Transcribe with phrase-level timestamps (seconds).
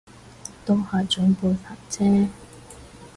[0.65, 2.27] 都係長輩煩啫